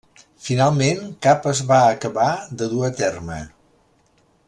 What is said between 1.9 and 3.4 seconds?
acabar de dur a terme.